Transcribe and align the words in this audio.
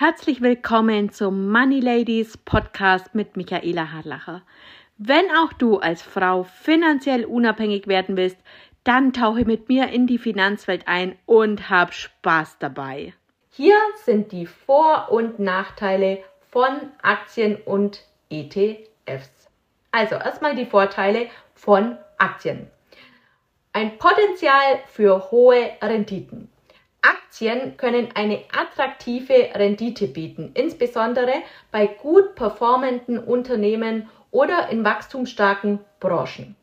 Herzlich 0.00 0.40
willkommen 0.40 1.10
zum 1.10 1.50
Money 1.50 1.80
Ladies 1.80 2.36
Podcast 2.36 3.16
mit 3.16 3.36
Michaela 3.36 3.90
Harlacher. 3.90 4.42
Wenn 4.96 5.24
auch 5.32 5.52
du 5.52 5.78
als 5.78 6.02
Frau 6.02 6.44
finanziell 6.44 7.24
unabhängig 7.24 7.88
werden 7.88 8.16
willst, 8.16 8.36
dann 8.84 9.12
tauche 9.12 9.44
mit 9.44 9.68
mir 9.68 9.88
in 9.88 10.06
die 10.06 10.18
Finanzwelt 10.18 10.86
ein 10.86 11.18
und 11.26 11.68
hab 11.68 11.92
Spaß 11.92 12.58
dabei. 12.60 13.12
Hier 13.50 13.74
sind 14.04 14.30
die 14.30 14.46
Vor- 14.46 15.10
und 15.10 15.40
Nachteile 15.40 16.22
von 16.48 16.76
Aktien 17.02 17.56
und 17.64 18.04
ETFs. 18.30 19.50
Also 19.90 20.14
erstmal 20.14 20.54
die 20.54 20.66
Vorteile 20.66 21.26
von 21.56 21.98
Aktien. 22.18 22.70
Ein 23.72 23.98
Potenzial 23.98 24.78
für 24.86 25.32
hohe 25.32 25.72
Renditen. 25.82 26.47
Aktien 27.02 27.76
können 27.76 28.08
eine 28.14 28.42
attraktive 28.52 29.50
Rendite 29.54 30.08
bieten, 30.08 30.50
insbesondere 30.54 31.34
bei 31.70 31.86
gut 31.86 32.34
performenden 32.34 33.18
Unternehmen 33.18 34.08
oder 34.30 34.68
in 34.70 34.84
wachstumsstarken 34.84 35.78
Branchen. 36.00 36.56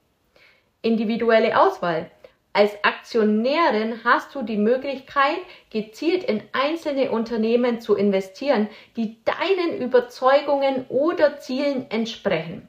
Individuelle 0.81 1.59
Auswahl. 1.59 2.11
Als 2.53 2.71
Aktionärin 2.83 4.03
hast 4.05 4.33
du 4.33 4.41
die 4.41 4.55
Möglichkeit, 4.55 5.39
gezielt 5.71 6.23
in 6.23 6.41
einzelne 6.53 7.11
Unternehmen 7.11 7.81
zu 7.81 7.95
investieren, 7.95 8.69
die 8.95 9.17
deinen 9.25 9.81
Überzeugungen 9.81 10.85
oder 10.87 11.39
Zielen 11.39 11.91
entsprechen. 11.91 12.67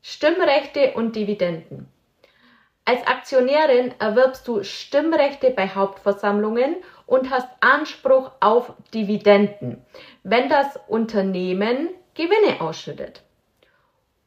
Stimmrechte 0.00 0.92
und 0.92 1.16
Dividenden. 1.16 1.88
Als 2.86 3.06
Aktionärin 3.06 3.94
erwirbst 3.98 4.46
du 4.46 4.62
Stimmrechte 4.62 5.50
bei 5.50 5.68
Hauptversammlungen 5.68 6.76
und 7.06 7.30
hast 7.30 7.48
Anspruch 7.60 8.32
auf 8.40 8.74
Dividenden, 8.92 9.82
wenn 10.22 10.50
das 10.50 10.78
Unternehmen 10.86 11.88
Gewinne 12.12 12.60
ausschüttet. 12.60 13.22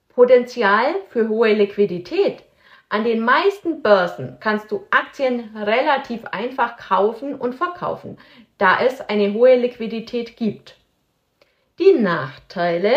Potenzial 0.09 0.95
für 1.09 1.30
hohe 1.30 1.53
Liquidität. 1.53 2.44
An 2.89 3.03
den 3.03 3.19
meisten 3.19 3.83
Börsen 3.83 4.38
kannst 4.39 4.71
du 4.71 4.88
Aktien 4.89 5.55
relativ 5.55 6.25
einfach 6.25 6.77
kaufen 6.77 7.36
und 7.36 7.53
verkaufen, 7.53 8.17
da 8.58 8.80
es 8.81 9.02
eine 9.02 9.33
hohe 9.33 9.55
Liquidität 9.55 10.36
gibt. 10.36 10.77
Die 11.77 11.94
Nachteile 11.94 12.95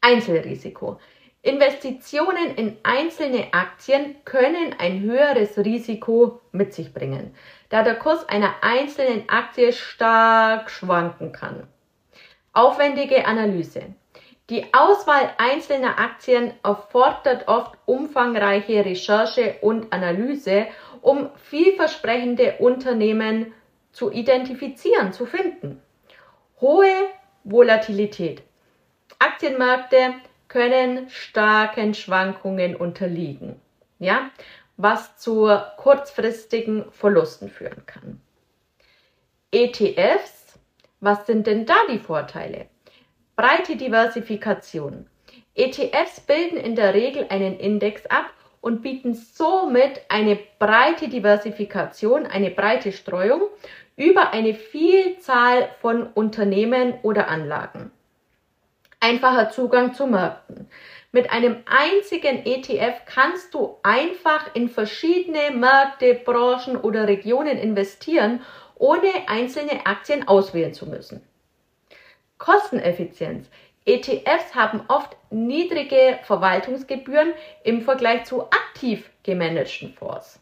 Einzelrisiko. 0.00 0.98
Investitionen 1.44 2.54
in 2.54 2.76
einzelne 2.84 3.52
Aktien 3.52 4.14
können 4.24 4.76
ein 4.78 5.00
höheres 5.00 5.58
Risiko 5.58 6.40
mit 6.52 6.72
sich 6.72 6.94
bringen, 6.94 7.34
da 7.68 7.82
der 7.82 7.96
Kurs 7.96 8.28
einer 8.28 8.54
einzelnen 8.62 9.28
Aktie 9.28 9.72
stark 9.72 10.70
schwanken 10.70 11.32
kann. 11.32 11.66
Aufwendige 12.52 13.26
Analyse. 13.26 13.94
Die 14.50 14.72
Auswahl 14.72 15.32
einzelner 15.38 15.98
Aktien 15.98 16.52
erfordert 16.62 17.48
oft 17.48 17.76
umfangreiche 17.86 18.84
Recherche 18.84 19.56
und 19.62 19.92
Analyse, 19.92 20.68
um 21.00 21.30
vielversprechende 21.36 22.56
Unternehmen 22.60 23.52
zu 23.90 24.12
identifizieren, 24.12 25.12
zu 25.12 25.26
finden. 25.26 25.82
Hohe 26.60 27.08
Volatilität. 27.42 28.42
Aktienmärkte 29.18 30.14
können 30.52 31.08
starken 31.08 31.94
Schwankungen 31.94 32.76
unterliegen, 32.76 33.56
ja, 33.98 34.30
was 34.76 35.16
zu 35.16 35.48
kurzfristigen 35.78 36.84
Verlusten 36.92 37.48
führen 37.48 37.86
kann. 37.86 38.20
ETFs, 39.50 40.58
was 41.00 41.26
sind 41.26 41.46
denn 41.46 41.64
da 41.64 41.76
die 41.90 41.98
Vorteile? 41.98 42.66
Breite 43.34 43.76
Diversifikation. 43.76 45.06
ETFs 45.54 46.20
bilden 46.20 46.58
in 46.58 46.76
der 46.76 46.92
Regel 46.92 47.26
einen 47.30 47.58
Index 47.58 48.04
ab 48.06 48.30
und 48.60 48.82
bieten 48.82 49.14
somit 49.14 50.02
eine 50.10 50.38
breite 50.58 51.08
Diversifikation, 51.08 52.26
eine 52.26 52.50
breite 52.50 52.92
Streuung 52.92 53.40
über 53.96 54.32
eine 54.32 54.52
Vielzahl 54.52 55.70
von 55.80 56.06
Unternehmen 56.08 56.94
oder 57.02 57.28
Anlagen 57.28 57.90
einfacher 59.02 59.50
Zugang 59.50 59.92
zu 59.94 60.06
Märkten. 60.06 60.68
Mit 61.10 61.30
einem 61.30 61.56
einzigen 61.66 62.46
ETF 62.46 63.04
kannst 63.04 63.52
du 63.52 63.76
einfach 63.82 64.54
in 64.54 64.70
verschiedene 64.70 65.50
Märkte, 65.50 66.14
Branchen 66.14 66.76
oder 66.76 67.06
Regionen 67.06 67.58
investieren, 67.58 68.40
ohne 68.76 69.10
einzelne 69.26 69.84
Aktien 69.84 70.26
auswählen 70.26 70.72
zu 70.72 70.86
müssen. 70.86 71.22
Kosteneffizienz. 72.38 73.48
ETFs 73.84 74.54
haben 74.54 74.84
oft 74.88 75.16
niedrige 75.30 76.18
Verwaltungsgebühren 76.22 77.32
im 77.64 77.82
Vergleich 77.82 78.24
zu 78.24 78.44
aktiv 78.44 79.10
gemanagten 79.22 79.92
Fonds. 79.94 80.40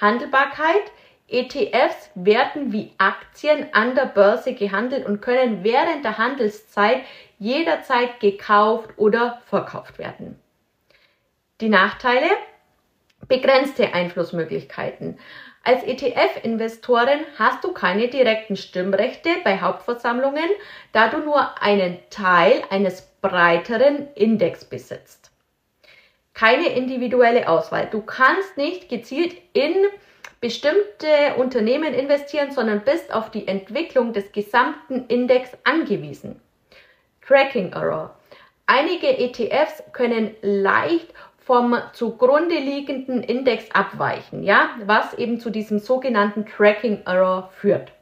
Handelbarkeit. 0.00 0.92
ETFs 1.30 2.10
werden 2.14 2.72
wie 2.72 2.92
Aktien 2.96 3.66
an 3.72 3.94
der 3.94 4.06
Börse 4.06 4.54
gehandelt 4.54 5.04
und 5.04 5.20
können 5.20 5.62
während 5.62 6.02
der 6.02 6.16
Handelszeit 6.16 7.02
jederzeit 7.38 8.20
gekauft 8.20 8.90
oder 8.96 9.40
verkauft 9.46 9.98
werden. 9.98 10.38
Die 11.60 11.68
Nachteile? 11.68 12.28
Begrenzte 13.26 13.94
Einflussmöglichkeiten. 13.94 15.18
Als 15.64 15.82
ETF-Investorin 15.82 17.20
hast 17.38 17.62
du 17.62 17.72
keine 17.72 18.08
direkten 18.08 18.56
Stimmrechte 18.56 19.30
bei 19.44 19.60
Hauptversammlungen, 19.60 20.48
da 20.92 21.08
du 21.08 21.18
nur 21.18 21.60
einen 21.60 21.98
Teil 22.10 22.62
eines 22.70 23.02
breiteren 23.20 24.08
Index 24.14 24.64
besitzt. 24.64 25.30
Keine 26.32 26.68
individuelle 26.68 27.48
Auswahl. 27.48 27.88
Du 27.90 28.00
kannst 28.00 28.56
nicht 28.56 28.88
gezielt 28.88 29.36
in 29.52 29.74
bestimmte 30.40 31.34
Unternehmen 31.36 31.92
investieren, 31.92 32.52
sondern 32.52 32.84
bist 32.84 33.12
auf 33.12 33.30
die 33.30 33.48
Entwicklung 33.48 34.12
des 34.12 34.30
gesamten 34.30 35.06
Index 35.08 35.50
angewiesen. 35.64 36.40
Tracking 37.28 37.74
Error. 37.74 38.16
Einige 38.64 39.18
ETFs 39.18 39.82
können 39.92 40.34
leicht 40.40 41.12
vom 41.36 41.76
zugrunde 41.92 42.54
liegenden 42.56 43.22
Index 43.22 43.70
abweichen, 43.72 44.44
ja, 44.44 44.70
was 44.86 45.12
eben 45.12 45.38
zu 45.38 45.50
diesem 45.50 45.78
sogenannten 45.78 46.46
Tracking 46.46 47.02
Error 47.04 47.50
führt. 47.54 47.92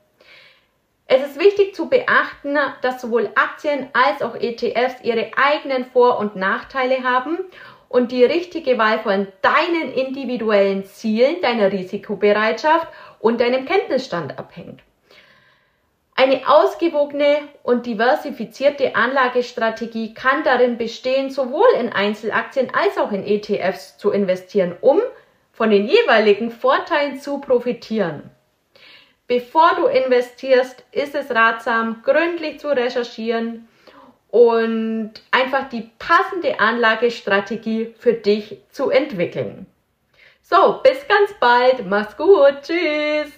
Es 1.06 1.24
ist 1.24 1.40
wichtig 1.40 1.74
zu 1.74 1.88
beachten, 1.88 2.56
dass 2.82 3.00
sowohl 3.00 3.30
Aktien 3.34 3.88
als 3.94 4.22
auch 4.22 4.36
ETFs 4.36 5.02
ihre 5.02 5.32
eigenen 5.36 5.86
Vor- 5.86 6.20
und 6.20 6.36
Nachteile 6.36 7.02
haben 7.02 7.38
und 7.88 8.12
die 8.12 8.24
richtige 8.24 8.78
Wahl 8.78 9.00
von 9.00 9.26
deinen 9.42 9.92
individuellen 9.92 10.84
Zielen, 10.84 11.40
deiner 11.42 11.72
Risikobereitschaft 11.72 12.86
und 13.18 13.40
deinem 13.40 13.64
Kenntnisstand 13.64 14.38
abhängt. 14.38 14.85
Eine 16.18 16.48
ausgewogene 16.48 17.40
und 17.62 17.84
diversifizierte 17.84 18.96
Anlagestrategie 18.96 20.14
kann 20.14 20.44
darin 20.44 20.78
bestehen, 20.78 21.30
sowohl 21.30 21.68
in 21.78 21.92
Einzelaktien 21.92 22.72
als 22.74 22.96
auch 22.96 23.12
in 23.12 23.26
ETFs 23.26 23.98
zu 23.98 24.10
investieren, 24.10 24.74
um 24.80 25.02
von 25.52 25.68
den 25.68 25.86
jeweiligen 25.86 26.50
Vorteilen 26.50 27.20
zu 27.20 27.38
profitieren. 27.38 28.30
Bevor 29.26 29.70
du 29.76 29.86
investierst, 29.86 30.84
ist 30.90 31.14
es 31.14 31.30
ratsam, 31.30 32.00
gründlich 32.02 32.60
zu 32.60 32.68
recherchieren 32.68 33.68
und 34.30 35.12
einfach 35.30 35.68
die 35.68 35.90
passende 35.98 36.60
Anlagestrategie 36.60 37.94
für 37.98 38.14
dich 38.14 38.58
zu 38.70 38.88
entwickeln. 38.88 39.66
So, 40.40 40.80
bis 40.82 41.06
ganz 41.08 41.34
bald. 41.40 41.86
Mach's 41.86 42.16
gut. 42.16 42.62
Tschüss. 42.62 43.32